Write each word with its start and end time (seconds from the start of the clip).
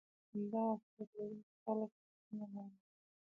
همدغه 0.31 0.71
صفت 0.93 1.13
لرونکي 1.17 1.51
خلک 1.63 1.89
په 1.99 2.05
سمه 2.27 2.47
لار 2.53 2.69
دي 2.71 2.77